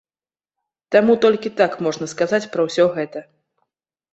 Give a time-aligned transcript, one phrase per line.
[0.95, 3.19] Таму толькі так можна сказаць пра ўсё гэта.